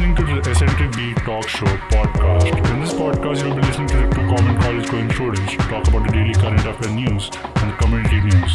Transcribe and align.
listening 0.00 0.16
to 0.16 0.24
the 0.24 0.96
Beat 0.96 1.16
Talk 1.24 1.46
Show 1.46 1.66
podcast. 1.66 2.46
In 2.72 2.80
this 2.80 2.94
podcast, 2.94 3.44
you'll 3.44 3.54
be 3.54 3.60
listening 3.60 3.88
to 3.88 3.96
the 3.98 4.08
two 4.14 4.34
common 4.34 4.58
college 4.60 4.90
going 4.90 5.12
students 5.12 5.56
talk 5.56 5.86
about 5.88 6.06
the 6.06 6.12
daily 6.12 6.32
current 6.32 6.64
affairs 6.64 6.92
news 6.92 7.30
and 7.56 7.70
the 7.70 7.76
community 7.76 8.20
news. 8.20 8.52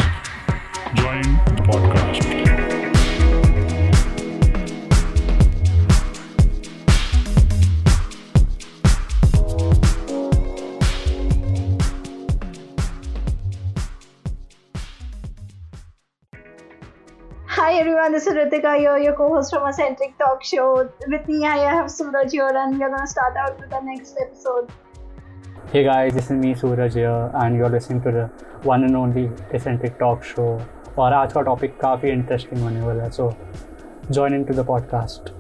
Join 0.95 1.21
the 1.55 1.63
podcast. 1.68 2.75
Hi 17.66 17.73
everyone, 17.77 18.11
this 18.11 18.27
is 18.27 18.36
Ritika 18.36 18.78
here, 18.78 18.96
your 19.00 19.14
co-host 19.14 19.51
from 19.51 19.68
Eccentric 19.68 20.15
Talk 20.19 20.43
Show. 20.43 20.87
With 21.07 21.28
me, 21.28 21.47
I 21.47 21.57
have 21.57 21.89
Suraj 21.89 22.32
here, 22.32 22.51
and 22.64 22.79
we're 22.79 22.89
gonna 22.89 23.07
start 23.07 23.36
out 23.36 23.60
with 23.60 23.71
the 23.71 23.79
next 23.79 24.19
episode. 24.21 24.69
Hey 25.71 25.83
guys, 25.83 26.14
this 26.14 26.25
is 26.25 26.33
me 26.33 26.54
Suraj 26.54 26.93
here 26.93 27.32
and 27.33 27.55
you're 27.55 27.71
listening 27.75 28.04
to 28.04 28.11
the 28.11 28.25
one 28.71 28.83
and 28.83 28.96
only 28.96 29.32
eccentric 29.51 29.97
talk 29.97 30.28
show 30.33 30.46
और 30.97 31.14
आज 31.14 31.33
का 31.33 31.41
topic 31.50 31.79
काफ़ी 31.79 32.09
interesting 32.09 32.61
होने 32.64 32.81
वाला 32.81 33.03
है 33.03 33.09
so 33.17 33.31
join 34.11 34.36
in 34.36 34.44
to 34.44 34.61
the 34.61 34.66
podcast 34.67 35.33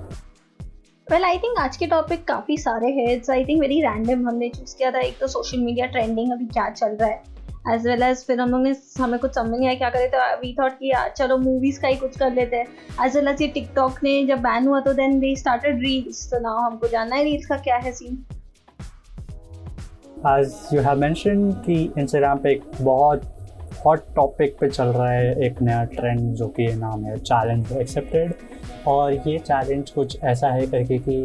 Well, 1.11 1.29
I 1.29 1.37
think 1.45 1.59
आज 1.65 1.77
के 1.77 1.87
topic 1.87 2.27
काफ़ी 2.27 2.57
सारे 2.57 2.91
हैं. 2.91 3.07
It's 3.17 3.35
I 3.37 3.41
think 3.51 3.65
very 3.67 3.79
random 3.87 4.27
हमने 4.27 4.49
चूज़ 4.57 4.75
किया 4.77 4.91
था. 4.91 4.99
एक 4.99 5.19
तो 5.19 5.27
सोशल 5.37 5.59
मीडिया 5.65 5.87
ट्रेंडिंग 5.87 6.31
अभी 6.33 6.45
क्या 6.45 6.69
चल 6.69 6.97
रहा 7.01 7.09
है 7.09 7.34
एज 7.73 7.87
वेल 7.87 8.03
एज 8.03 8.23
फिर 8.25 8.39
हम 8.39 8.49
लोग 8.49 8.61
ने 8.61 8.75
हमें 8.99 9.19
कुछ 9.19 9.35
समझ 9.35 9.49
नहीं 9.49 9.67
आया 9.67 9.77
क्या 9.77 9.89
करें 9.89 10.09
तो 10.11 10.17
वी 10.41 10.55
थॉट 10.59 10.73
कि 10.79 10.91
चलो 11.17 11.37
मूवीज़ 11.37 11.79
का 11.81 11.87
ही 11.87 11.95
कुछ 11.95 12.17
कर 12.17 12.33
लेते 12.33 12.55
हैं। 12.55 13.05
एज 13.05 13.15
वेल 13.15 13.27
एज 13.27 13.41
ये 13.41 13.47
टिकटॉक 13.47 13.99
ने 14.03 14.23
जब 14.25 14.39
बैन 14.39 14.67
हुआ 14.67 14.79
तो 14.79 14.93
देन 14.93 15.19
दे 15.19 15.35
स्टार्टेड 15.35 15.79
रील्स 15.79 16.29
तो 16.31 16.39
नाउ 16.39 16.59
हमको 16.59 16.87
जानना 16.87 17.15
है 17.15 17.23
रील्स 17.23 17.45
का 17.45 17.57
क्या 17.59 17.77
है 17.77 17.91
scene 17.91 18.25
as 20.27 20.53
you 20.73 20.81
have 20.81 20.99
mention 20.99 21.51
कि 21.65 21.81
इंस्टाग्राम 21.97 22.37
पे 22.37 22.51
एक 22.51 22.63
बहुत 22.81 23.31
हॉट 23.85 24.03
टॉपिक 24.15 24.55
पे 24.59 24.69
चल 24.69 24.87
रहा 24.87 25.09
है 25.11 25.33
एक 25.45 25.61
नया 25.61 25.83
ट्रेंड 25.83 26.19
जो 26.35 26.47
कि 26.47 26.67
नाम 26.75 27.05
है 27.05 27.17
चैलेंज 27.17 27.71
एक्सेप्टेड 27.71 28.33
और 28.87 29.13
ये 29.13 29.37
चैलेंज 29.39 29.89
कुछ 29.91 30.17
ऐसा 30.23 30.49
है 30.49 30.65
करके 30.67 30.97
कि 30.99 31.17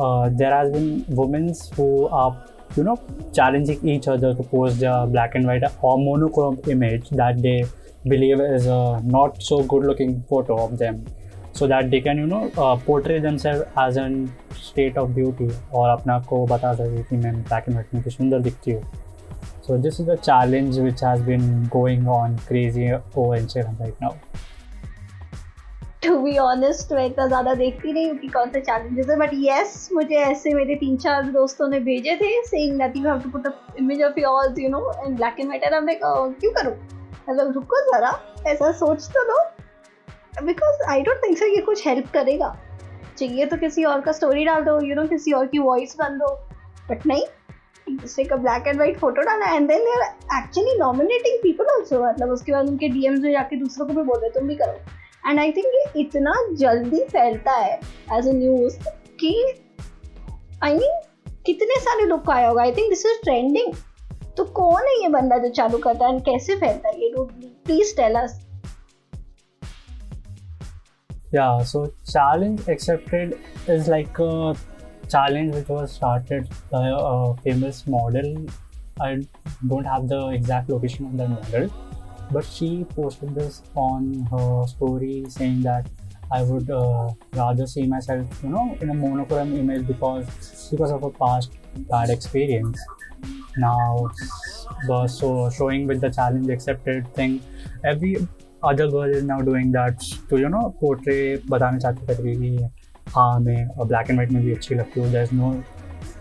there 0.00 0.52
has 0.52 0.72
been 0.72 1.16
womens 1.16 1.70
who 1.78 1.86
are 2.14 2.30
you 2.75 2.83
know 2.83 2.97
challenging 3.33 3.87
each 3.87 4.07
other 4.07 4.33
to 4.33 4.43
post 4.43 4.79
their 4.79 5.05
black 5.07 5.35
and 5.35 5.47
white 5.47 5.63
or 5.81 5.97
monochrome 5.97 6.59
image 6.67 7.09
that 7.09 7.41
they 7.41 7.65
believe 8.07 8.39
is 8.39 8.65
a 8.65 9.01
not 9.03 9.41
so 9.41 9.63
good 9.63 9.83
looking 9.83 10.21
photo 10.29 10.57
of 10.65 10.77
them 10.77 11.03
so 11.53 11.67
that 11.67 11.89
they 11.89 11.99
can 11.99 12.17
you 12.17 12.27
know 12.27 12.51
uh, 12.57 12.75
portray 12.75 13.19
themselves 13.19 13.63
as 13.77 13.97
an 13.97 14.31
state 14.67 14.97
of 14.97 15.15
beauty 15.15 15.49
और 15.73 15.89
अपने 15.89 16.13
आप 16.13 16.25
को 16.25 16.45
बता 16.45 16.73
सके 16.73 17.03
कि 17.03 17.17
मैं 17.17 17.33
black 17.43 17.63
and 17.67 17.75
white 17.75 17.93
में 17.93 18.03
कितनी 18.03 18.15
सुंदर 18.15 18.39
दिखती 18.49 18.71
हूँ 18.71 18.83
so 19.67 19.77
this 19.85 19.97
is 20.01 20.05
the 20.07 20.15
challenge 20.25 20.77
which 20.83 21.01
has 21.05 21.23
been 21.29 21.47
going 21.71 22.07
on 22.17 22.37
crazy 22.49 22.85
over 22.91 23.33
Instagram 23.37 23.81
right 23.85 24.05
now 24.05 24.11
To 26.02 26.16
be 26.18 26.36
honest 26.38 26.92
मैं 26.92 27.04
इतना 27.06 27.26
ज़्यादा 27.26 27.52
देखती 27.54 27.92
नहीं 27.92 28.08
हूँ 28.08 28.16
कि 28.18 28.28
कौन 28.28 28.50
से 28.50 28.60
चैलेंजेस 28.60 29.08
है 29.10 29.16
बट 29.16 29.30
येस 29.34 29.88
मुझे 29.92 30.14
ऐसे 30.16 30.54
मेरे 30.54 30.74
तीन 30.76 30.96
चार 30.96 31.28
दोस्तों 31.32 31.68
ने 31.68 31.78
भेजे 31.80 32.14
थे 32.16 32.30
saying 32.46 32.78
that 32.78 32.96
you 32.96 33.02
have 33.04 33.20
to 33.20 33.30
put 33.30 33.46
up 33.46 33.74
image 33.78 34.02
of 34.02 34.18
yours 34.20 34.58
you 34.58 34.68
know 34.68 34.80
in 35.06 35.14
black 35.16 35.36
and 35.40 35.48
white 35.48 35.62
and 35.64 35.74
like 35.86 36.00
क्यों 36.02 36.50
करूँ? 36.52 36.72
मतलब 37.28 37.52
रुको 37.54 37.80
ज़रा, 37.86 38.10
ऐसा 38.46 38.70
सोच 38.72 39.06
तो 39.08 39.22
लो 39.28 39.36
because 40.46 40.82
I 40.90 41.02
don't 41.02 41.22
think 41.24 41.38
so 41.38 41.46
ये 41.46 41.60
कुछ 41.62 41.86
हेल्प 41.86 42.10
करेगा। 42.14 42.54
चाहिए 43.18 43.46
तो 43.46 43.56
किसी 43.56 43.84
और 43.84 44.00
का 44.00 44.12
स्टोरी 44.12 44.44
डाल 44.44 44.64
दो 44.64 44.78
यू 44.86 44.94
नो 44.94 45.06
किसी 45.08 45.32
और 45.32 45.46
की 45.46 45.58
वॉइस 45.58 45.94
बन 45.98 46.18
दो 46.18 46.32
बट 46.88 47.06
नहीं 47.06 47.96
दूसरे 47.98 48.24
का 48.24 48.36
ब्लैक 48.38 48.66
एंड 48.66 48.76
व्हाइट 48.76 48.98
फ़ोटो 48.98 49.22
डाला 49.22 49.52
and 49.54 49.68
then 49.68 49.84
they 49.84 49.92
actually 50.38 50.78
nominating 50.78 51.38
people 51.42 51.70
also 51.76 52.04
मतलब 52.04 52.30
उसके 52.30 52.52
बाद 52.52 52.68
उनके 52.68 52.88
डीएम्स 52.88 53.20
में 53.20 53.30
जाके 53.32 53.56
दूसरों 53.56 53.86
को 53.86 53.94
भी 53.94 54.02
बोल 54.02 54.20
रहे 54.20 54.30
तुम 54.30 54.48
भी 54.48 54.54
करो। 54.54 54.78
एंड 55.26 55.38
आई 55.40 55.52
थिंक 55.52 55.66
ये 55.74 56.00
इतना 56.00 56.34
जल्दी 56.58 57.02
फैलता 57.12 57.52
है 57.52 57.74
एज 58.18 58.28
अ 58.28 58.32
न्यूज़ 58.32 58.78
कि 59.20 59.34
आई 60.64 60.74
मीन 60.74 61.00
कितने 61.46 61.80
सारे 61.80 62.06
लोग 62.06 62.24
का 62.26 62.34
आया 62.34 62.48
होगा 62.48 62.62
I 62.62 62.72
think 62.72 62.88
this 62.90 63.06
is 63.06 63.22
trending 63.24 63.74
तो 64.36 64.44
कौन 64.60 64.86
है 64.88 65.00
ये 65.02 65.08
बंदा 65.08 65.38
जो 65.38 65.48
चालू 65.60 65.78
करता 65.78 66.06
है 66.06 66.14
एंड 66.14 66.24
कैसे 66.24 66.56
फैलता 66.56 66.88
है 66.88 67.00
ये 67.02 67.24
please 67.64 67.96
tell 67.96 68.14
us 68.22 68.40
Yeah, 71.34 71.60
so 71.62 71.80
challenge 72.12 72.66
accepted 72.68 73.30
is 73.66 73.86
like 73.88 74.18
a 74.18 74.54
challenge 75.08 75.54
which 75.54 75.68
was 75.68 75.92
started 75.92 76.50
by 76.70 76.82
a 76.88 77.34
famous 77.36 77.78
model. 77.86 78.28
I 79.00 79.22
don't 79.66 79.86
have 79.86 80.08
the 80.08 80.18
exact 80.28 80.68
location 80.68 81.06
of 81.06 81.16
the 81.16 81.28
model, 81.28 81.70
but 82.31 82.45
she 82.45 82.85
posted 82.95 83.33
this 83.35 83.61
on 83.75 84.27
her 84.31 84.67
story 84.67 85.25
saying 85.29 85.61
that 85.61 85.89
I 86.31 86.43
would 86.43 86.69
uh, 86.69 87.09
rather 87.33 87.65
see 87.65 87.87
myself, 87.87 88.25
you 88.43 88.49
know, 88.49 88.77
in 88.81 88.89
a 88.89 88.93
monochrome 88.93 89.55
image 89.57 89.87
because 89.87 90.25
because 90.71 90.91
of 90.91 91.03
a 91.03 91.09
past 91.09 91.51
bad 91.89 92.09
experience. 92.09 92.79
Now, 93.57 94.09
the 94.87 95.07
so 95.07 95.49
showing 95.49 95.87
with 95.87 96.01
the 96.01 96.09
challenge 96.09 96.49
accepted 96.49 97.13
thing, 97.13 97.41
every 97.83 98.27
other 98.61 98.89
girl 98.89 99.03
is 99.03 99.23
now 99.23 99.39
doing 99.39 99.71
that 99.71 99.99
to 100.29 100.37
you 100.37 100.49
know 100.49 100.75
portray 100.81 101.37
बताना 101.49 101.77
चाहती 101.79 102.05
करके 102.05 102.35
कि 102.35 102.69
हाँ 103.15 103.39
मैं 103.39 103.87
black 103.87 104.09
and 104.09 104.19
white 104.19 104.31
में 104.31 104.43
भी 104.43 104.53
अच्छी 104.53 104.75
लगती 104.75 104.99
हूँ 104.99 105.11
there 105.11 105.23
is 105.23 105.33
no 105.33 105.53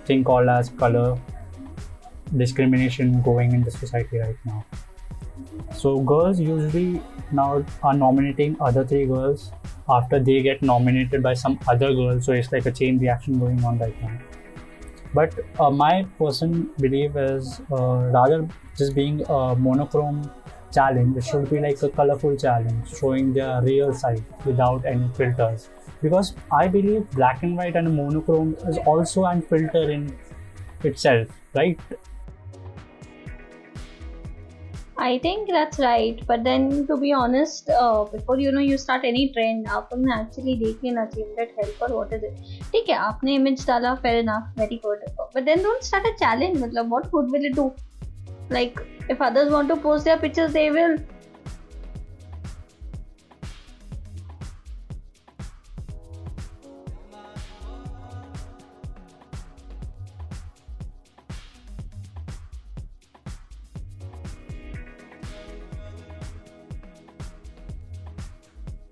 thing 0.08 0.24
called 0.24 0.50
as 0.58 0.68
colour 0.80 1.18
discrimination 2.32 3.22
going 3.22 3.52
in 3.52 3.62
the 3.62 3.70
society 3.70 4.18
right 4.18 4.36
now. 4.44 4.64
So 5.75 5.99
girls 5.99 6.39
usually 6.39 7.01
now 7.31 7.63
are 7.83 7.93
nominating 7.93 8.57
other 8.59 8.85
three 8.85 9.05
girls 9.05 9.51
after 9.89 10.19
they 10.19 10.41
get 10.41 10.61
nominated 10.61 11.23
by 11.23 11.33
some 11.33 11.59
other 11.67 11.93
girl. 11.93 12.21
So 12.21 12.33
it's 12.33 12.51
like 12.51 12.65
a 12.65 12.71
chain 12.71 12.99
reaction 12.99 13.39
going 13.39 13.63
on 13.63 13.79
right 13.79 14.01
now. 14.01 14.17
But 15.13 15.33
uh, 15.59 15.69
my 15.69 16.05
personal 16.17 16.63
belief 16.79 17.15
is 17.15 17.61
uh, 17.71 18.09
rather 18.13 18.47
just 18.77 18.95
being 18.95 19.25
a 19.27 19.55
monochrome 19.55 20.31
challenge, 20.73 21.17
it 21.17 21.23
should 21.25 21.49
be 21.49 21.59
like 21.59 21.81
a 21.83 21.89
colorful 21.89 22.37
challenge, 22.37 22.97
showing 22.97 23.33
their 23.33 23.61
real 23.61 23.93
side 23.93 24.23
without 24.45 24.85
any 24.85 25.09
filters. 25.15 25.69
Because 26.01 26.33
I 26.51 26.67
believe 26.67 27.09
black 27.11 27.43
and 27.43 27.57
white 27.57 27.75
and 27.75 27.93
monochrome 27.95 28.55
is 28.67 28.77
also 28.85 29.25
an 29.25 29.41
filter 29.41 29.91
in 29.91 30.17
itself, 30.83 31.27
right? 31.53 31.79
I 35.03 35.17
think 35.17 35.49
that's 35.49 35.79
right. 35.79 36.19
But 36.27 36.43
then, 36.43 36.87
to 36.87 36.95
be 36.97 37.11
honest, 37.11 37.69
uh, 37.69 38.03
before 38.03 38.39
you 38.39 38.51
know 38.51 38.59
you 38.59 38.77
start 38.77 39.05
any 39.09 39.23
trend, 39.37 39.69
आपको 39.77 39.97
actually 40.15 40.53
देख 40.63 40.83
लेना 40.83 41.05
चाहिए 41.13 41.35
that 41.37 41.55
help 41.59 41.81
or 41.85 41.89
what 41.97 42.13
is 42.17 42.25
it. 42.27 42.35
ठीक 42.71 42.89
है, 42.89 42.95
आपने 42.95 43.37
image 43.37 43.65
डाला, 43.67 43.95
fair 44.03 44.19
enough, 44.23 44.43
very 44.59 44.77
good. 44.83 45.07
But 45.35 45.47
then 45.47 45.63
don't 45.67 45.87
start 45.89 46.05
a 46.05 46.13
challenge. 46.19 46.61
मतलब 46.63 46.89
what 46.89 47.09
good 47.15 47.33
will 47.35 47.49
it 47.49 47.55
do? 47.55 47.71
Like 48.51 48.79
if 49.09 49.25
others 49.29 49.51
want 49.57 49.73
to 49.73 49.79
post 49.87 50.05
their 50.05 50.17
pictures, 50.17 50.53
they 50.53 50.69
will. 50.77 50.95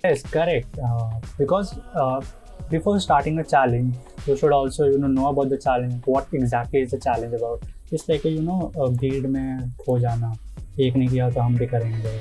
Yes, 0.09 0.23
correct. 0.23 0.77
Uh, 0.79 1.09
because 1.37 1.77
uh, 1.93 2.21
before 2.69 2.99
starting 2.99 3.37
a 3.39 3.43
challenge, 3.43 3.95
you 4.25 4.35
should 4.35 4.51
also 4.51 4.85
you 4.85 4.97
know 4.97 5.07
know 5.07 5.27
about 5.27 5.49
the 5.49 5.57
challenge. 5.65 6.01
What 6.05 6.33
exactly 6.39 6.81
is 6.85 6.91
the 6.91 6.99
challenge 6.99 7.35
about? 7.39 7.65
It's 7.91 8.07
like 8.09 8.25
you 8.25 8.41
know 8.47 8.71
a 8.75 8.87
भीड़ 9.01 9.27
में 9.27 9.69
खो 9.85 9.97
जाना. 9.99 10.31
एक 10.79 10.95
नहीं 10.95 11.07
किया 11.09 11.29
तो 11.29 11.41
हम 11.41 11.57
भी 11.57 11.67
करेंगे. 11.73 12.13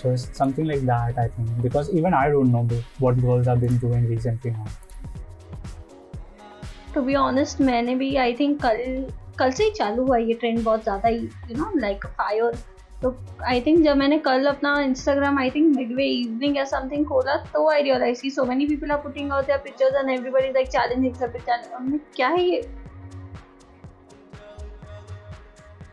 So 0.00 0.12
it's 0.14 0.24
something 0.40 0.70
like 0.72 0.86
that 0.92 1.18
I 1.18 1.28
think 1.36 1.62
because 1.66 1.92
even 2.00 2.14
I 2.14 2.28
don't 2.36 2.56
know 2.56 2.64
what 3.06 3.20
girls 3.26 3.52
have 3.52 3.60
been 3.66 3.76
doing 3.84 4.08
recently 4.14 4.52
now. 4.52 4.68
To 6.94 7.02
be 7.10 7.16
honest, 7.26 7.60
मैंने 7.60 7.94
भी 7.96 8.12
I 8.26 8.32
think 8.40 8.60
कल 8.62 9.04
कल 9.38 9.50
से 9.58 9.64
ही 9.64 9.70
चालू 9.70 10.06
हुआ 10.06 10.16
ये 10.18 10.34
ट्रेंड 10.40 10.62
बहुत 10.64 10.82
ज़्यादा 10.84 11.08
ही 11.08 11.18
यू 11.18 11.56
नो 11.56 11.70
लाइक 11.78 12.06
फायर 12.18 12.56
तो 13.02 13.14
आई 13.48 13.60
थिंक 13.66 13.82
जब 13.84 13.96
मैंने 13.96 14.18
कल 14.24 14.46
अपना 14.46 14.74
Instagram 14.80 15.38
I 15.38 15.50
think 15.50 15.76
midway 15.76 16.04
evening 16.04 16.56
या 16.56 16.64
समथिंग 16.72 17.06
खोला 17.06 17.36
तो 17.52 17.68
आई 17.70 17.82
रियलाइज़ 17.82 18.22
की 18.22 18.30
so 18.30 18.44
many 18.44 18.66
people 18.66 18.90
are 18.90 18.98
putting 19.02 19.32
out 19.32 19.46
their 19.46 19.58
pictures 19.64 19.94
and 20.00 20.10
everybody 20.18 20.46
is 20.46 20.54
like 20.54 20.68
challenge 20.68 21.06
accepted 21.06 21.42
challenge 21.42 21.72
हमने 21.74 21.98
क्या 22.16 22.28
है 22.28 22.44
ये 22.48 22.62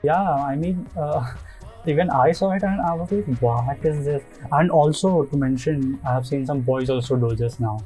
I 0.05 0.55
mean, 0.55 0.85
uh, 0.95 1.21
even 1.85 2.09
I 2.09 2.31
saw 2.31 2.51
it 2.51 2.63
and 2.63 2.81
I 2.81 2.93
was 2.93 3.11
like, 3.11 3.41
what 3.41 3.85
is 3.85 4.05
this? 4.05 4.23
And 4.51 4.71
also 4.71 5.23
to 5.23 5.37
mention, 5.37 5.99
I 6.05 6.13
have 6.13 6.27
seen 6.27 6.45
some 6.45 6.61
boys 6.61 6.89
also 6.89 7.15
do 7.15 7.35
this 7.35 7.59
now. 7.59 7.77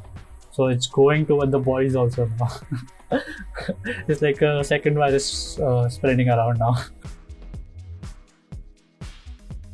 So 0.52 0.68
it's 0.68 0.88
going 0.88 1.26
toward 1.26 1.52
the 1.52 1.60
boys 1.60 1.96
also 1.96 2.28
now. 2.40 2.50
it's 4.08 4.22
like 4.22 4.42
a 4.42 4.64
second 4.64 4.96
virus 4.96 5.60
uh, 5.60 5.90
spreading 5.90 6.30
around 6.30 6.60
now. 6.60 6.76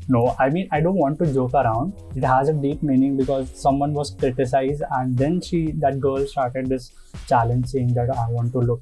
No, 0.10 0.36
I 0.40 0.50
mean 0.50 0.70
I 0.72 0.80
don't 0.80 0.96
want 0.96 1.20
to 1.20 1.34
joke 1.34 1.54
around. 1.54 1.94
It 2.16 2.24
has 2.24 2.50
a 2.50 2.54
deep 2.54 2.82
meaning 2.82 3.18
because 3.18 3.50
someone 3.54 3.94
was 3.94 4.12
criticized 4.12 4.84
and 4.92 5.18
then 5.18 5.42
she 5.42 5.72
that 5.84 6.00
girl 6.00 6.26
started 6.26 6.68
this 6.68 6.92
challenge 7.28 7.68
saying 7.68 7.94
that 7.96 8.10
I 8.10 8.28
want 8.30 8.54
to 8.54 8.60
look 8.60 8.82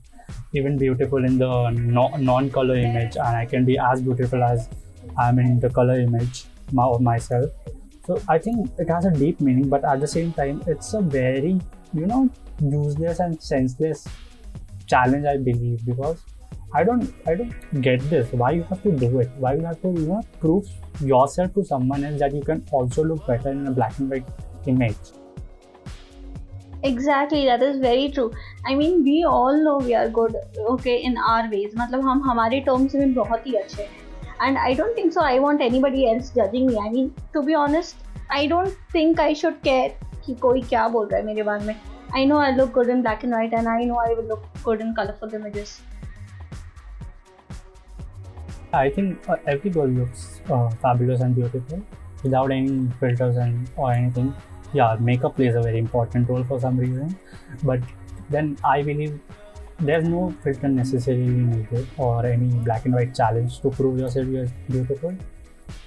even 0.54 0.78
beautiful 0.78 1.26
in 1.26 1.38
the 1.38 1.70
no, 1.72 2.08
non-color 2.18 2.76
image 2.76 3.16
and 3.16 3.36
I 3.36 3.46
can 3.46 3.66
be 3.66 3.78
as 3.78 4.02
beautiful 4.02 4.44
as 4.44 4.70
I'm 5.18 5.40
in 5.40 5.60
the 5.60 5.70
color 5.70 6.00
image 6.00 6.46
of 6.78 7.02
myself. 7.02 7.50
So 8.06 8.22
I 8.30 8.38
think 8.38 8.70
it 8.78 8.90
has 8.90 9.06
a 9.06 9.12
deep 9.12 9.42
meaning, 9.42 9.68
but 9.68 9.84
at 9.84 10.00
the 10.00 10.08
same 10.08 10.32
time, 10.34 10.62
it's 10.68 10.94
a 10.94 11.02
very 11.02 11.60
you 11.94 12.06
know 12.06 12.30
useless 12.62 13.20
and 13.20 13.42
senseless 13.42 14.08
challenge. 14.86 15.26
I 15.26 15.38
believe 15.38 15.86
because 15.86 16.24
I 16.75 16.85
don't 16.85 17.13
I 17.27 17.35
don't 17.35 17.81
get 17.83 18.09
this. 18.11 18.33
Why 18.33 18.51
you 18.53 18.63
have 18.65 18.83
to 18.83 18.93
do 18.93 19.21
it? 19.21 19.31
Why 19.39 19.55
you 19.55 19.65
have 19.65 19.81
to 19.83 19.89
you 19.89 20.07
know 20.11 20.21
prove 20.41 20.69
yourself 21.01 21.55
to 21.55 21.65
someone 21.65 22.05
else 22.05 22.21
that 22.21 22.35
you 22.35 22.43
can 22.43 22.65
also 22.71 23.03
look 23.03 23.27
better 23.27 23.51
in 23.51 23.67
a 23.67 23.73
black 23.73 23.99
and 23.99 24.11
white 24.11 24.29
image? 24.67 25.11
Exactly, 26.83 27.45
that 27.47 27.63
is 27.63 27.79
very 27.79 28.09
true. 28.09 28.31
I 28.67 28.75
mean, 28.75 29.03
we 29.05 29.25
all 29.25 29.57
know 29.65 29.79
we 29.79 29.95
are 29.95 30.09
good, 30.09 30.37
okay, 30.75 31.03
in 31.03 31.19
our 31.19 31.51
ways. 31.51 31.75
मतलब 31.77 32.07
हम 32.09 32.23
हमारे 32.31 32.65
terms 32.69 32.95
में 32.95 33.15
बहुत 33.15 33.47
ही 33.47 33.55
अच्छे 33.63 33.83
हैं. 33.83 33.89
And 34.47 34.59
I 34.59 34.73
don't 34.75 34.95
think 34.95 35.13
so. 35.13 35.21
I 35.21 35.39
want 35.39 35.61
anybody 35.61 36.09
else 36.13 36.31
judging 36.31 36.67
me. 36.71 36.79
I 36.79 36.89
mean, 36.89 37.11
to 37.35 37.43
be 37.43 37.55
honest, 37.55 37.97
I 38.31 38.47
don't 38.47 38.79
think 38.93 39.21
I 39.21 39.33
should 39.43 39.61
care 39.67 39.91
कि 40.25 40.35
कोई 40.47 40.61
क्या 40.69 40.89
बोल 40.89 41.09
रहा 41.09 41.21
है 41.21 41.27
मेरे 41.27 41.43
बारे 41.43 41.65
में. 41.65 41.77
I 42.15 42.25
know 42.31 42.39
I 42.39 42.51
look 42.57 42.73
good 42.73 42.89
in 42.89 43.03
black 43.03 43.25
and 43.25 43.35
white, 43.39 43.53
and 43.61 43.69
I 43.69 43.85
know 43.91 44.01
I 44.07 44.15
will 44.15 44.29
look 44.35 44.47
good 44.65 44.81
in 44.87 44.95
colorful 44.95 45.35
images. 45.41 45.81
I 48.76 48.90
think 48.90 49.30
uh, 49.30 49.38
every 49.48 49.70
girl 49.70 49.88
looks 49.88 50.42
uh, 50.50 50.70
fabulous 50.82 51.22
and 51.22 51.36
beautiful 51.36 51.82
without 52.24 52.52
any 52.52 52.90
filters 53.00 53.38
and 53.38 53.70
or 53.76 53.92
anything. 53.92 54.34
Yeah, 54.74 54.98
makeup 55.00 55.36
plays 55.36 55.56
a 55.56 55.62
very 55.62 55.78
important 55.78 56.28
role 56.30 56.44
for 56.44 56.60
some 56.60 56.78
reason, 56.78 57.18
but 57.64 57.80
then 58.30 58.58
I 58.64 58.82
believe 58.82 59.20
there's 59.80 60.08
no 60.08 60.34
filter 60.44 60.68
necessarily 60.68 61.28
needed 61.28 61.88
or 61.98 62.26
any 62.26 62.48
black 62.68 62.86
and 62.86 62.94
white 62.94 63.14
challenge 63.16 63.62
to 63.62 63.70
prove 63.70 64.00
yourself 64.00 64.28
you're 64.28 64.48
beautiful. 64.70 65.16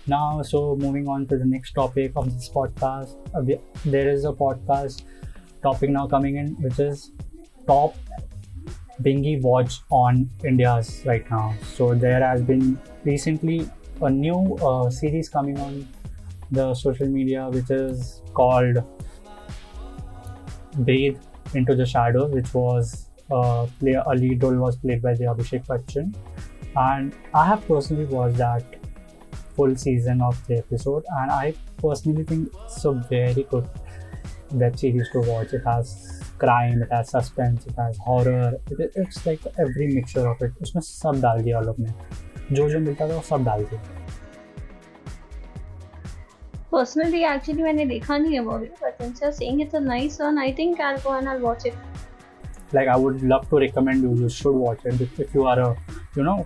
Now, 0.07 0.43
so 0.43 0.77
moving 0.77 1.09
on 1.09 1.27
to 1.27 1.37
the 1.37 1.45
next 1.45 1.73
topic 1.73 2.13
of 2.17 2.33
this 2.35 2.49
podcast, 2.49 3.17
uh, 3.35 3.43
there 3.85 4.09
is 4.09 4.25
a 4.25 4.33
podcast 4.33 5.03
topic 5.63 5.91
now 5.91 6.07
coming 6.07 6.37
in, 6.37 6.55
which 6.63 6.79
is 6.79 7.13
top 7.67 7.95
Bingy 9.03 9.41
watch 9.41 9.81
on 9.91 10.29
India's 10.45 11.03
right 11.07 11.29
now. 11.31 11.55
So 11.75 11.95
there 11.95 12.21
has 12.21 12.43
been 12.43 12.81
recently 13.05 13.69
a 14.01 14.11
new 14.11 14.57
uh, 14.57 14.91
series 14.91 15.29
coming 15.29 15.59
on 15.59 15.87
the 16.51 16.75
social 16.75 17.07
media, 17.07 17.49
which 17.49 17.71
is 17.71 18.23
called 18.35 18.83
Breathe 20.79 21.19
into 21.55 21.75
the 21.75 21.87
Shadows, 21.87 22.33
which 22.33 22.53
was 22.55 23.09
uh, 23.31 23.67
play, 23.79 23.93
a 23.93 24.11
lead 24.11 24.43
role 24.43 24.57
was 24.57 24.77
played 24.77 25.03
by 25.03 25.15
the 25.15 25.25
Abhishek 25.25 25.67
Bachchan, 25.67 26.15
and 26.77 27.15
I 27.35 27.47
have 27.47 27.67
personally 27.67 28.07
watched 28.07 28.39
that 28.39 28.65
full 29.55 29.77
season 29.77 30.23
of 30.23 30.47
the 30.47 30.59
episode, 30.59 31.05
and 31.19 31.31
I 31.31 31.55
personally 31.79 32.25
think 32.25 32.51
it's 32.65 32.85
a 32.85 32.93
very 32.93 33.43
good 33.51 33.69
web 34.53 34.79
series 34.79 35.09
to 35.13 35.21
watch. 35.21 35.53
It 35.53 35.65
has 35.65 36.23
crime 36.41 36.83
it 36.83 36.93
has 36.93 37.07
suspense 37.07 37.67
it 37.69 37.79
has 37.81 37.99
horror 38.09 38.59
it 38.73 38.99
it's 38.99 39.27
like 39.27 39.47
every 39.61 39.95
mixture 39.95 40.27
of 40.27 40.45
it 40.45 40.63
उसमें 40.63 40.83
सब 40.83 41.21
डाल 41.23 41.43
दिया 41.43 41.61
लोग 41.61 41.81
ने। 41.81 41.93
जो 42.53 42.69
जो 42.71 42.79
मिलता 42.79 43.09
था 43.09 43.15
वो 43.15 43.21
सब 43.29 43.45
डाल 43.45 43.65
दिया। 43.65 43.81
पर्सनली 46.73 47.23
एक्चुअली 47.25 47.63
मैंने 47.63 47.85
देखा 47.87 48.17
नहीं 48.17 48.35
है 48.35 48.41
movie 48.45 48.67
but 48.83 49.03
in 49.03 49.13
sir 49.15 49.31
saying 49.31 49.61
it's 49.61 49.75
a 49.75 49.79
nice 49.81 50.21
one 50.21 50.39
I 50.39 50.53
think 50.59 50.81
I 50.81 50.93
will 50.93 51.03
go 51.05 51.17
and 51.17 51.29
I 51.29 51.39
watch 51.39 51.67
it 51.67 51.75
like 52.75 52.89
I 52.89 53.03
would 53.03 53.21
love 53.25 53.47
to 53.51 53.59
recommend 53.59 54.05
you 54.05 54.15
you 54.17 54.29
should 54.29 54.57
watch 54.57 54.87
it 54.87 55.21
if 55.21 55.37
you 55.37 55.45
are 55.45 55.59
a 55.59 55.71
you 56.19 56.25
know 56.25 56.39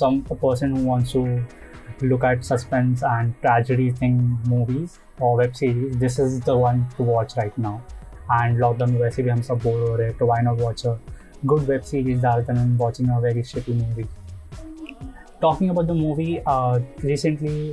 some 0.00 0.20
person 0.32 0.72
who 0.72 0.88
wants 0.90 1.12
to 1.12 2.06
look 2.06 2.24
at 2.24 2.42
suspense 2.44 3.02
and 3.04 3.32
tragedy 3.42 3.90
thing 3.92 4.20
movies 4.48 4.98
और 5.22 5.38
web 5.40 5.52
series 5.52 5.98
this 5.98 6.20
is 6.20 6.40
the 6.44 6.60
one 6.64 6.84
to 6.98 7.04
watch 7.04 7.34
right 7.38 7.58
now 7.58 7.78
and 8.32 8.58
lockdown 8.58 8.90
में 8.92 9.00
वैसे 9.00 9.22
भी 9.22 9.30
हम 9.30 9.40
सब 9.42 9.58
bore 9.64 9.88
हो 9.88 9.94
रहे 9.96 10.06
हैं 10.08 10.16
to 10.18 10.26
wind 10.26 10.48
off 10.48 10.60
watch a 10.60 10.98
good 11.46 11.62
web 11.62 11.80
series 11.82 12.20
दालकन 12.20 12.76
watching 12.80 13.10
a 13.10 13.18
very 13.18 13.42
shippy 13.44 13.72
movie 13.74 14.04
talking 15.42 15.70
about 15.70 15.86
the 15.86 15.90
movie 15.90 16.38
recently 17.04 17.72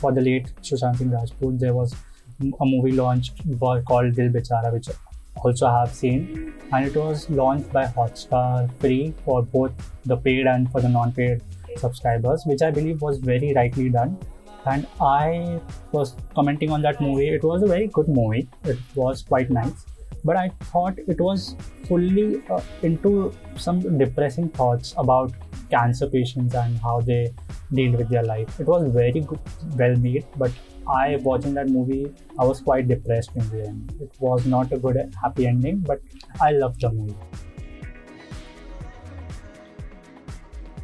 for 0.00 0.12
the 0.12 0.18
late 0.20 0.48
Sushant 0.62 0.96
Singh 0.96 1.12
Rajput 1.12 1.54
there 1.54 1.70
was 1.70 1.94
a 2.40 2.64
movie 2.64 2.90
launch 2.92 3.32
called 3.60 4.14
Dil 4.16 4.32
Bechara 4.32 4.70
which 4.70 4.90
also 5.38 5.66
have 5.68 5.86
seen 5.94 6.26
and 6.74 6.86
it 6.86 6.96
was 6.96 7.26
launch 7.32 7.64
by 7.74 7.92
Hotstar 8.16 8.66
free 8.80 8.98
for 9.26 9.42
both 9.52 9.84
the 10.08 10.20
paid 10.24 10.46
and 10.46 10.68
for 10.68 10.82
the 10.82 10.86
non 10.86 11.10
paid 11.12 11.42
subscribers 11.78 12.46
which 12.48 12.62
I 12.62 12.70
believe 12.72 12.98
was 13.02 13.24
very 13.26 13.52
rightly 13.52 13.88
done 13.88 14.16
And 14.66 14.86
I 15.00 15.60
was 15.92 16.14
commenting 16.34 16.70
on 16.70 16.82
that 16.82 17.00
movie. 17.00 17.28
It 17.28 17.42
was 17.42 17.62
a 17.62 17.66
very 17.66 17.88
good 17.88 18.08
movie. 18.08 18.48
It 18.64 18.78
was 18.94 19.22
quite 19.22 19.50
nice, 19.50 19.86
but 20.24 20.36
I 20.36 20.50
thought 20.60 20.98
it 20.98 21.20
was 21.20 21.56
fully 21.86 22.42
uh, 22.50 22.60
into 22.82 23.32
some 23.56 23.98
depressing 23.98 24.50
thoughts 24.50 24.94
about 24.98 25.32
cancer 25.70 26.06
patients 26.06 26.54
and 26.54 26.78
how 26.78 27.00
they 27.00 27.32
deal 27.72 27.96
with 27.96 28.08
their 28.08 28.24
life. 28.24 28.60
It 28.60 28.66
was 28.66 28.90
very 28.92 29.20
good, 29.20 29.40
well 29.76 29.96
made, 29.96 30.26
but 30.36 30.52
I 30.88 31.16
watching 31.16 31.54
that 31.54 31.68
movie, 31.68 32.12
I 32.38 32.44
was 32.44 32.60
quite 32.60 32.88
depressed 32.88 33.30
in 33.34 33.48
the 33.50 33.66
end. 33.66 33.94
It 34.00 34.10
was 34.18 34.46
not 34.46 34.72
a 34.72 34.78
good 34.78 35.14
happy 35.22 35.46
ending, 35.46 35.80
but 35.80 36.00
I 36.40 36.52
loved 36.52 36.80
the 36.80 36.90
movie. 36.90 37.14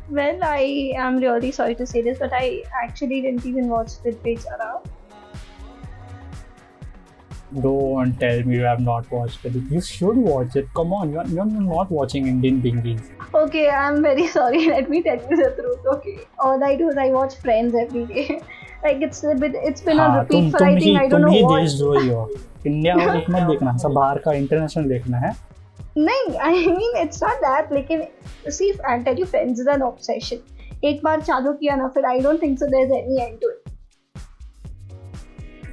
Well, 0.10 0.44
I 0.44 0.94
am 0.98 1.18
really 1.18 1.52
sorry 1.52 1.76
to 1.76 1.86
say 1.86 2.02
this, 2.02 2.20
but 2.20 2.32
I 2.34 2.64
actually 2.84 3.22
didn't 3.22 3.46
even 3.46 3.68
watch 3.70 4.02
Dil 4.04 4.16
Bechara. 4.16 4.70
Don't 7.62 8.20
tell 8.20 8.44
me 8.44 8.56
you 8.56 8.64
have 8.64 8.80
not 8.80 9.12
watched 9.12 9.46
it. 9.46 9.54
You 9.72 9.82
should 9.82 10.18
watch 10.18 10.56
it. 10.56 10.68
Come 10.76 10.94
on, 10.94 11.12
you're, 11.12 11.26
you're 11.28 11.46
not 11.46 11.92
watching 11.92 12.28
Indian 12.28 12.62
Bingies. 12.62 13.10
Okay, 13.34 13.70
I'm 13.70 14.02
very 14.04 14.28
sorry. 14.28 14.68
Let 14.68 14.90
me 14.90 15.02
tell 15.02 15.18
you 15.18 15.38
the 15.38 15.52
truth. 15.60 15.80
Okay, 15.96 16.20
all 16.40 16.64
I 16.64 16.76
do 16.76 16.90
is 16.90 16.98
I 16.98 17.10
watch 17.10 17.38
Friends 17.38 17.74
every 17.76 18.06
day. 18.06 18.42
like 18.84 19.02
it's 19.02 19.24
a 19.24 19.36
bit, 19.36 19.54
it's 19.56 19.82
been 19.82 20.00
on 20.00 20.18
repeat 20.20 20.44
तुम, 20.44 20.52
for 20.52 20.64
I 20.64 20.80
think 20.80 21.00
I 21.00 21.08
don't 21.08 21.22
know 21.22 21.34
what. 21.46 21.62
देश 21.62 21.74
द्रोही 21.78 22.10
हो 22.10 22.30
India 22.68 22.96
में 22.96 23.06
एक 23.06 23.30
मत 23.30 23.48
देखना 23.50 23.76
सब 23.78 23.92
बाहर 23.94 24.18
का 24.26 24.34
इंटरनेशनल 24.34 24.88
देखना 24.90 25.18
है 25.18 25.34
नहीं 25.98 26.38
I 26.48 26.66
mean 26.68 26.98
it's 27.02 27.24
not 27.24 27.42
that 27.46 27.72
लेकिन 27.74 28.08
see 28.58 28.72
I 28.90 29.00
tell 29.04 29.20
you 29.20 29.26
friends 29.26 29.62
is 29.62 29.68
an 29.74 29.82
obsession 29.84 30.88
एक 30.88 31.02
बार 31.04 31.22
चालू 31.22 31.54
किया 31.54 31.76
ना 31.76 31.88
फिर 31.96 32.06
I 32.06 32.20
don't 32.22 32.42
think 32.42 32.60
so 32.60 32.68
there 32.76 32.86
is 32.86 32.92
any 32.98 33.22
end 33.22 33.40
to 33.42 33.50
it 33.50 33.68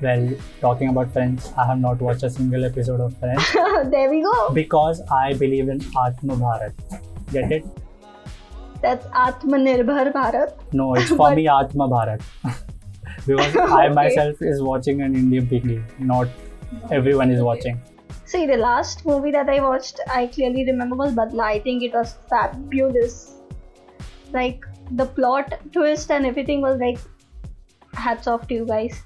Well, 0.05 0.25
talking 0.61 0.91
about 0.91 1.13
Friends, 1.13 1.45
I 1.57 1.65
have 1.67 1.79
not 1.83 2.03
watched 2.07 2.23
a 2.23 2.29
single 2.33 2.65
episode 2.67 3.01
of 3.05 3.15
Friends. 3.21 3.47
there 3.95 4.11
we 4.11 4.19
go. 4.27 4.35
Because 4.59 5.01
I 5.19 5.33
believe 5.33 5.71
in 5.75 5.81
Atma 6.03 6.37
Bharat. 6.43 6.83
Get 7.33 7.55
it? 7.59 7.65
That's 8.83 9.07
Atmanirbhar 9.07 10.13
Bharat. 10.13 10.53
No, 10.75 10.95
it's 10.95 11.09
for 11.23 11.35
me 11.35 11.49
Atma 11.49 11.89
Bharat. 11.89 12.29
because 13.27 13.57
okay. 13.57 13.73
I 13.73 13.89
myself 13.89 14.43
is 14.43 14.63
watching 14.63 15.03
an 15.03 15.15
Indian 15.17 15.47
piggy, 15.49 15.83
not 15.99 16.29
everyone 16.91 17.31
is 17.31 17.43
watching. 17.43 17.81
See, 18.32 18.46
the 18.48 18.56
last 18.56 19.06
movie 19.06 19.32
that 19.32 19.50
I 19.50 19.60
watched, 19.62 20.00
I 20.10 20.28
clearly 20.28 20.64
remember 20.66 20.96
was 20.96 21.14
Badla. 21.14 21.44
I 21.44 21.60
think 21.60 21.84
it 21.84 21.94
was 21.94 22.16
fabulous. 22.30 23.34
Like 24.32 24.66
the 24.92 25.06
plot 25.06 25.56
twist 25.74 26.10
and 26.12 26.26
everything 26.26 26.62
was 26.62 26.80
like, 26.80 26.98
hats 27.94 28.28
off 28.28 28.48
to 28.48 28.54
you 28.54 28.66
guys. 28.66 29.04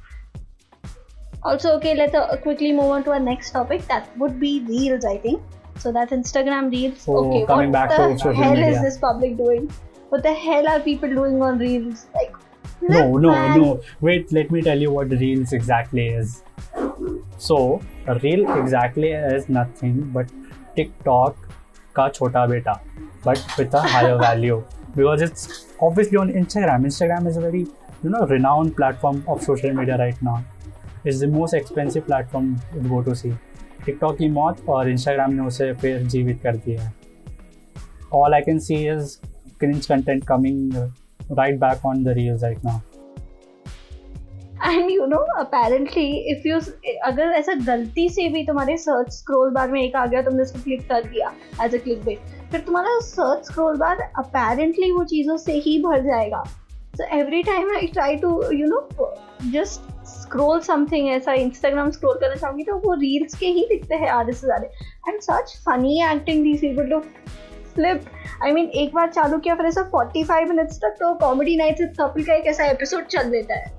Also, 1.42 1.72
okay, 1.78 1.96
let's 1.96 2.14
uh, 2.14 2.38
quickly 2.44 2.72
move 2.72 2.92
on 2.92 3.04
to 3.06 3.14
our 3.14 3.20
next 3.20 3.50
topic. 3.50 3.88
That 3.88 4.16
would 4.20 4.40
be 4.40 4.64
Reels, 4.68 5.06
I 5.06 5.18
think. 5.18 5.42
So 5.80 5.92
that's 5.92 6.12
Instagram 6.12 6.72
Reels. 6.72 7.06
Oh, 7.08 7.26
okay, 7.26 7.48
coming 7.48 7.72
what 7.72 7.90
back 7.90 7.90
the 7.90 8.32
hell 8.32 8.52
media. 8.52 8.70
is 8.70 8.82
this 8.84 8.98
public 9.00 9.38
doing? 9.38 9.72
What 10.10 10.22
the 10.22 10.36
hell 10.36 10.68
are 10.68 10.80
people 10.80 11.10
doing 11.10 11.42
on 11.42 11.58
Reels? 11.58 12.06
Like, 12.14 12.36
no, 12.80 13.18
no, 13.18 13.32
man. 13.32 13.60
no. 13.60 13.82
Wait, 14.02 14.32
let 14.32 14.52
me 14.52 14.62
tell 14.62 14.80
you 14.80 14.92
what 14.92 15.10
Reels 15.10 15.52
exactly 15.52 16.10
is. 16.10 16.44
So 17.40 17.58
reel 18.10 18.46
exactly 18.58 19.08
as 19.08 19.46
nothing 19.52 20.02
but 20.14 20.28
TikTok 20.76 21.46
का 21.96 22.08
छोटा 22.10 22.46
बेटा 22.46 22.74
but 23.26 23.60
with 23.60 23.76
a 23.76 23.86
higher 23.88 24.14
value 24.14 24.58
because 24.98 25.24
it's 25.24 25.50
obviously 25.84 26.18
on 26.18 26.30
Instagram 26.30 26.86
Instagram 26.86 27.28
is 27.28 27.40
a 27.40 27.42
very 27.42 27.62
you 28.06 28.10
know 28.12 28.26
renowned 28.26 28.76
platform 28.76 29.22
of 29.30 29.44
social 29.44 29.72
media 29.72 29.96
right 29.96 30.24
now. 30.24 30.38
It's 31.08 31.22
the 31.22 31.30
most 31.30 31.56
expensive 31.56 32.04
platform 32.04 32.56
go 32.90 33.02
to 33.02 33.16
see 33.16 33.32
TikTok 33.86 34.18
की 34.18 34.30
मौत 34.30 34.70
और 34.70 34.90
Instagram 34.90 35.34
ने 35.34 35.42
उसे 35.42 35.72
फिर 35.74 36.02
जीवित 36.04 36.40
कर 36.44 36.56
दिया 36.58 36.82
है। 36.82 36.94
All 38.14 38.34
I 38.34 38.42
can 38.42 38.60
see 38.60 38.76
is 38.88 39.18
cringe 39.60 39.86
content 39.86 40.26
coming 40.28 40.76
right 41.32 41.60
back 41.60 41.86
on 41.86 42.04
the 42.04 42.18
reels 42.18 42.44
right 42.44 42.66
now 42.66 42.80
you 45.06 45.10
know 45.10 45.18
apparently 45.40 46.06
if 46.32 46.48
you 46.48 46.60
अगर 47.06 47.32
ऐसा 47.38 47.54
गलती 47.66 48.08
से 48.10 48.28
भी 48.30 48.44
तुम्हारे 48.46 48.78
सर्च 48.78 49.12
स्क्रॉल 49.14 49.50
बार 49.54 49.72
में 49.72 49.82
एक 49.82 49.96
आ 49.96 50.06
गया, 50.06 50.22
तुमने 50.22 50.44
उसको 50.44 50.60
क्लिक 50.60 50.88
कर 50.90 51.04
दिया 51.04 51.32
एज 51.64 51.76
अ 51.76 51.78
क्लिक 51.80 52.04
बेट 52.06 52.20
फिर 52.52 52.62
तुम्हारा 52.62 53.00
सर्च 53.02 53.46
स्क्रॉल 53.46 53.78
बार 53.78 54.02
अपेरेंटली 54.20 54.92
वो 54.92 55.04
चीज़ों 55.06 55.38
से 55.38 55.54
ही 55.58 55.78
भर 55.84 56.02
जाएगा। 56.04 56.44
So 56.96 57.04
every 57.18 57.44
time 57.44 57.76
I 57.76 57.88
try 57.88 58.16
to 58.18 58.30
you 58.54 58.68
know 58.68 59.14
just 59.52 59.94
scroll 60.08 60.60
something 60.62 61.10
ऐसा 61.10 61.34
इंस्टाग्राम 61.36 61.92
स्क्रोल 61.92 62.18
करना 62.20 62.36
चाहूँगी 62.36 62.64
तो 62.64 62.76
वो 62.80 62.94
रील्स 62.96 63.38
के 63.40 63.48
ही 63.48 63.66
दिखते 63.70 63.96
हैं 63.96 64.10
आधे 64.10 64.34
से 64.34 64.48
ज़्यादा। 64.48 65.10
And 65.10 65.22
such 65.22 65.56
funny 65.66 66.02
acting 66.04 66.44
the 66.44 66.54
people 66.60 66.90
to 66.90 67.00
flip 67.76 68.06
I 68.44 68.52
mean 68.52 68.66
एक 68.76 68.94
बार 68.96 69.10
चालू 69.12 69.38
किया, 69.38 69.56
फिर 69.56 69.66
ऐसा 69.66 69.90
45 69.92 70.50
मिनट्स 70.50 70.78
तक 70.80 70.96
तो 71.00 71.14
कॉमेडी 71.20 71.58
नाइट 71.58 71.82
विद 71.82 71.96
कपिल 72.00 72.26
का 72.26 72.34
एक 72.34 72.46
ऐसा 72.48 72.66
एपिसोड 72.66 73.06
चल 73.08 73.32
देता 73.32 73.56
है। 73.56 73.75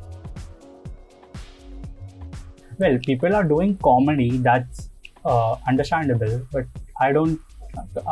Well 2.78 2.98
people 3.06 3.34
are 3.34 3.44
doing 3.44 3.76
comedy 3.88 4.30
that's 4.48 4.90
uh, 5.24 5.56
understandable 5.68 6.40
but 6.52 6.66
i 7.00 7.12
don't 7.12 7.40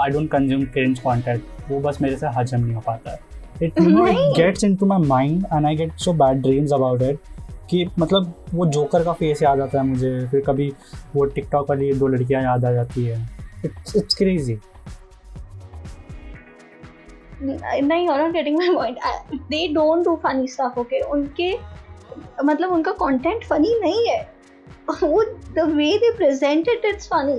i 0.06 0.10
don't 0.10 0.30
consume 0.36 0.66
cringe 0.76 1.02
content 1.08 1.52
वो 1.68 1.80
बस 1.80 2.00
मेरे 2.02 2.16
से 2.16 2.26
हजम 2.38 2.60
नहीं 2.60 2.74
हो 2.74 2.80
पाता 2.86 3.10
है 3.10 3.32
it 3.60 3.78
you 3.80 3.90
know 3.90 4.06
it 4.12 4.36
gets 4.36 4.64
into 4.64 4.86
my 4.86 4.98
mind 4.98 5.46
and 5.52 5.66
I 5.66 5.74
get 5.74 6.04
so 6.04 6.12
bad 6.12 6.42
dreams 6.46 6.72
about 6.72 7.02
it 7.02 7.30
कि 7.70 7.84
मतलब 7.98 8.34
वो 8.54 8.66
जोकर 8.66 9.04
का 9.04 9.12
फेस 9.12 9.42
याद 9.42 9.60
आता 9.60 9.78
है 9.78 9.84
मुझे 9.86 10.26
फिर 10.30 10.40
कभी 10.46 10.70
वो 11.14 11.24
टिकटॉक 11.34 11.70
वाली 11.70 11.92
दो 11.98 12.08
लड़कियाँ 12.08 12.42
याद 12.42 12.64
आ 12.64 12.72
जाती 12.72 13.04
है 13.04 13.20
इट्स 13.64 13.96
इट्स 13.96 14.14
क्रेजी 14.14 14.58
नहीं 17.42 18.06
not 18.08 18.32
getting 18.32 18.58
my 18.58 18.68
point 18.74 18.98
I, 19.04 19.14
they 19.50 19.72
don't 19.78 20.06
do 20.08 20.16
funny 20.26 20.46
stuff 20.56 20.78
okay 20.84 21.02
उनके 21.12 21.52
मतलब 22.44 22.72
उनका 22.72 22.92
कंटेंट 22.92 23.44
फनी 23.44 23.78
नहीं 23.80 24.08
है 24.08 24.22
वो 24.90 25.24
the 25.54 25.66
way 25.80 25.90
they 25.98 26.12
present 26.16 26.68
it 26.68 26.84
it's 26.84 27.06
funny 27.06 27.38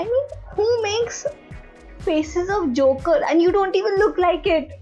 I 0.00 0.04
mean 0.04 0.26
who 0.56 0.68
makes 0.82 1.26
faces 2.00 2.50
of 2.58 2.72
Joker 2.72 3.18
and 3.30 3.42
you 3.42 3.52
don't 3.52 3.76
even 3.76 3.98
look 3.98 4.18
like 4.18 4.46
it 4.46 4.72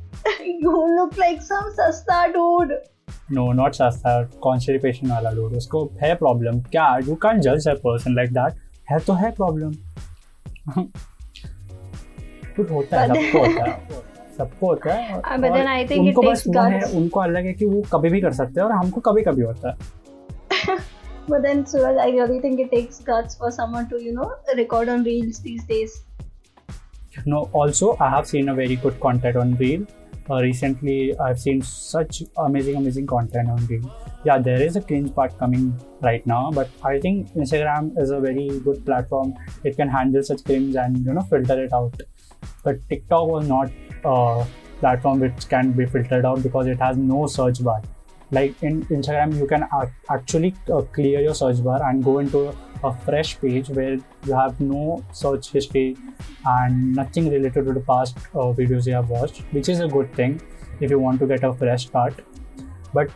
you 0.41 0.77
look 0.99 1.17
like 1.25 1.43
some 1.53 1.73
sasta 1.81 2.21
dude 2.37 2.77
no 3.33 3.53
not 3.53 3.75
सस्ता 3.75 4.23
constipation 4.43 5.11
वाला 5.11 5.31
लोग 5.31 5.53
उसको 5.57 5.85
है 6.01 6.15
problem 6.17 6.61
क्या 6.73 6.87
you 7.07 7.15
can 7.25 7.41
जज 7.41 7.69
a 7.69 7.75
person 7.85 8.15
like 8.17 8.31
that 8.33 8.53
है 8.91 8.99
तो 9.07 9.13
है 9.23 9.31
प्रॉब्लम 9.35 9.73
कुछ 12.57 12.71
होता 12.71 13.01
है 13.01 13.09
सबको 13.09 13.39
होता 13.47 13.65
है 13.65 14.03
सबको 14.37 14.67
होता 14.67 14.95
है 14.95 15.19
Uh, 15.19 15.39
but 15.45 15.57
then 15.57 15.69
I 15.73 15.87
think 15.91 16.07
उनको 16.07 16.23
बस 16.23 16.45
वो 16.47 16.63
है 16.63 16.81
उनको 17.01 17.21
अलग 17.21 17.47
है 17.47 17.53
कि 17.55 17.67
वो 17.67 17.83
कभी 17.93 18.11
भी 18.11 18.21
कर 18.21 18.33
सकते 18.41 18.61
हैं 18.61 18.67
और 18.67 18.73
हमको 18.73 19.01
कभी 19.11 19.23
कभी 19.23 19.43
होता 19.43 19.71
है 19.71 19.77
but 21.29 21.43
then 21.43 21.67
I 21.75 22.11
really 22.11 22.41
think 22.41 22.61
it 22.61 22.71
takes 22.71 23.01
guts 23.01 23.35
for 23.35 23.51
someone 23.51 23.89
to 23.91 24.03
you 24.03 24.13
know 24.13 24.35
record 24.57 24.89
on 24.89 25.05
reels 25.05 25.41
these 25.41 25.65
days 25.65 26.03
No, 27.25 27.49
also 27.53 27.97
I 27.99 28.11
have 28.11 28.27
seen 28.27 28.49
a 28.51 28.55
very 28.55 28.77
good 28.77 29.01
content 29.01 29.37
on 29.37 29.55
Reel. 29.57 29.87
Uh, 30.29 30.41
recently, 30.43 31.17
I've 31.19 31.39
seen 31.39 31.63
such 31.63 32.23
amazing, 32.37 32.77
amazing 32.77 33.07
content 33.07 33.49
on 33.49 33.65
Reel. 33.67 33.91
Yeah, 34.25 34.39
there 34.39 34.61
is 34.61 34.77
a 34.77 34.81
cringe 34.81 35.15
part 35.15 35.39
coming 35.39 35.81
right 36.03 36.27
now, 36.27 36.51
but 36.51 36.69
I 36.85 36.99
think 36.99 37.33
Instagram 37.35 37.97
is 37.97 38.11
a 38.11 38.19
very 38.19 38.49
good 38.65 38.85
platform. 38.85 39.35
It 39.63 39.77
can 39.77 39.89
handle 39.89 40.23
such 40.23 40.45
cringe 40.45 40.75
and 40.75 41.05
you 41.07 41.15
know 41.15 41.23
filter 41.23 41.63
it 41.65 41.73
out. 41.73 42.01
But 42.65 42.87
TikTok 42.89 43.29
was 43.29 43.49
not 43.49 43.71
a 44.05 44.45
platform 44.81 45.21
which 45.21 45.49
can 45.49 45.73
be 45.73 45.87
filtered 45.87 46.25
out 46.25 46.43
because 46.43 46.67
it 46.67 46.79
has 46.81 46.97
no 46.97 47.27
search 47.27 47.63
bar. 47.63 47.81
Like 48.31 48.61
in 48.63 48.85
Instagram, 48.87 49.37
you 49.39 49.47
can 49.47 49.67
actually 50.11 50.55
uh, 50.73 50.83
clear 50.83 51.21
your 51.21 51.35
search 51.35 51.63
bar 51.63 51.83
and 51.89 52.03
go 52.03 52.19
into 52.19 52.55
a 52.83 52.93
fresh 52.93 53.41
page 53.41 53.69
where 53.69 53.99
you 54.27 54.35
have 54.35 54.61
no 54.61 55.05
search 55.13 55.51
history 55.51 55.97
and 56.45 56.95
nothing 56.95 57.31
related 57.31 57.67
to 57.67 57.73
the 57.73 57.81
past 57.81 58.17
uh, 58.35 58.53
videos 58.53 58.87
you 58.87 58.95
have 58.95 59.09
watched, 59.11 59.43
which 59.53 59.69
is 59.69 59.81
a 59.81 59.87
good 59.87 60.13
thing 60.15 60.41
if 60.81 60.91
you 60.91 60.99
want 60.99 61.21
to 61.21 61.27
get 61.27 61.45
a 61.45 61.53
fresh 61.53 61.87
start. 61.87 62.15
But 62.93 63.11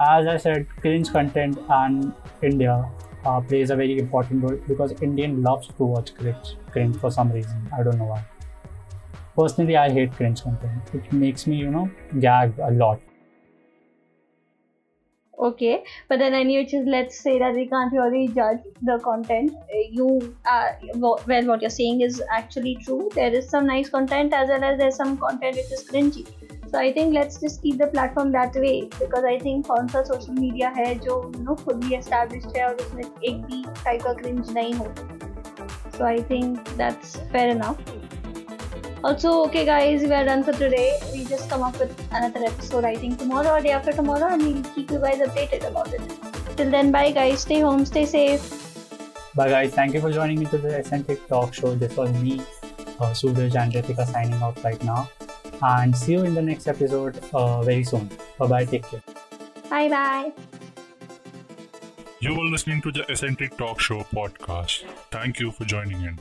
as 0.00 0.26
I 0.26 0.36
said, 0.36 0.66
cringe 0.80 1.10
content 1.12 1.58
and 1.68 2.14
India 2.42 2.88
uh, 3.24 3.40
plays 3.40 3.70
a 3.70 3.76
very 3.76 3.98
important 3.98 4.42
role 4.42 4.58
because 4.66 4.92
Indian 5.02 5.42
loves 5.42 5.68
to 5.76 5.84
watch 5.84 6.14
cringe, 6.14 6.56
cringe 6.70 6.96
for 6.96 7.10
some 7.10 7.30
reason. 7.32 7.68
I 7.78 7.82
don't 7.82 7.98
know 7.98 8.04
why. 8.04 8.24
Personally, 9.36 9.76
I 9.76 9.90
hate 9.90 10.12
cringe 10.12 10.42
content. 10.42 10.82
It 10.94 11.12
makes 11.12 11.46
me, 11.46 11.56
you 11.56 11.70
know, 11.70 11.90
gag 12.18 12.58
a 12.60 12.70
lot 12.70 13.00
okay 15.39 15.83
but 16.07 16.19
then 16.19 16.33
anyways 16.33 16.73
let's 16.85 17.19
say 17.19 17.39
that 17.39 17.55
we 17.55 17.65
can't 17.67 17.91
really 17.91 18.27
judge 18.27 18.59
the 18.83 18.99
content 18.99 19.51
Uh, 19.53 19.83
you 19.89 20.35
uh, 20.45 20.67
wo- 20.95 21.19
well 21.27 21.45
what 21.47 21.61
you're 21.61 21.77
saying 21.77 22.01
is 22.01 22.21
actually 22.29 22.75
true 22.85 23.09
there 23.15 23.33
is 23.33 23.49
some 23.49 23.65
nice 23.65 23.89
content 23.89 24.33
as 24.33 24.49
well 24.49 24.63
as 24.63 24.77
there's 24.77 24.95
some 24.95 25.17
content 25.17 25.55
which 25.55 25.71
is 25.71 25.83
cringy 25.89 26.23
so 26.69 26.77
i 26.79 26.93
think 26.93 27.13
let's 27.13 27.39
just 27.41 27.61
keep 27.63 27.77
the 27.79 27.87
platform 27.87 28.31
that 28.31 28.53
way 28.55 28.87
because 28.99 29.23
i 29.23 29.37
think 29.39 29.67
कौन 29.67 29.87
सा 29.95 30.03
social 30.11 30.39
media 30.43 30.71
है 30.77 30.93
जो 31.07 31.17
you 31.35 31.43
know 31.49 31.57
fully 31.65 31.97
established 32.01 32.57
है 32.57 32.67
और 32.67 32.75
उसमें 32.85 33.03
एक 33.03 33.43
भी 33.49 33.63
type 33.83 34.03
का 34.07 34.15
cringe 34.21 34.53
नहीं 34.59 34.73
हो 34.73 34.93
so 35.97 36.05
i 36.05 36.17
think 36.31 36.73
that's 36.77 37.17
fair 37.33 37.49
enough 37.49 37.96
also, 39.04 39.44
okay, 39.46 39.64
guys, 39.64 40.02
we 40.02 40.12
are 40.12 40.24
done 40.24 40.42
for 40.42 40.52
today. 40.52 40.98
We 41.12 41.24
just 41.24 41.48
come 41.48 41.62
up 41.62 41.78
with 41.78 41.94
another 42.12 42.44
episode, 42.44 42.84
I 42.84 42.96
think, 42.96 43.18
tomorrow 43.18 43.50
or 43.50 43.60
day 43.60 43.70
after 43.70 43.92
tomorrow, 43.92 44.32
and 44.32 44.42
we'll 44.42 44.62
keep 44.74 44.90
you 44.90 44.98
guys 44.98 45.18
updated 45.18 45.68
about 45.68 45.92
it. 45.92 46.02
Till 46.56 46.70
then, 46.70 46.90
bye, 46.90 47.10
guys. 47.12 47.40
Stay 47.42 47.60
home, 47.60 47.84
stay 47.86 48.04
safe. 48.04 48.42
Bye, 49.34 49.48
guys. 49.50 49.72
Thank 49.72 49.94
you 49.94 50.00
for 50.00 50.10
joining 50.10 50.40
me 50.40 50.46
to 50.46 50.58
the 50.58 50.78
Eccentric 50.78 51.26
Talk 51.28 51.54
Show. 51.54 51.74
This 51.74 51.96
was 51.96 52.12
me, 52.22 52.40
uh, 52.98 53.12
Suraj 53.12 53.54
and 53.54 53.72
Ritika 53.72 54.06
signing 54.06 54.42
off 54.42 54.64
right 54.64 54.82
now. 54.82 55.08
And 55.62 55.96
see 55.96 56.12
you 56.12 56.24
in 56.24 56.34
the 56.34 56.42
next 56.42 56.66
episode 56.68 57.20
uh, 57.32 57.62
very 57.62 57.84
soon. 57.84 58.10
Bye 58.38 58.46
bye. 58.46 58.64
Take 58.64 58.84
care. 58.84 59.02
Bye, 59.70 59.88
bye. 59.88 60.32
You 62.20 62.34
were 62.34 62.46
listening 62.46 62.82
to 62.82 62.90
the 62.90 63.04
Eccentric 63.08 63.56
Talk 63.56 63.80
Show 63.80 64.00
podcast. 64.12 64.84
Thank 65.12 65.38
you 65.38 65.52
for 65.52 65.64
joining 65.64 66.02
in. 66.02 66.18